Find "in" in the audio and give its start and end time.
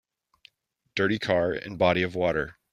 1.53-1.77